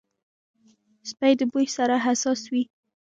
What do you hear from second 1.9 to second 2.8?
حساس وي.